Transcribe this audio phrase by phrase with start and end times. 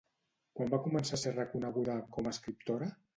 [0.59, 2.89] Quan va començar a ser reconeguda com a escriptora?